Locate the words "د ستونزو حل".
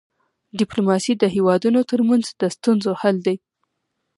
2.41-3.17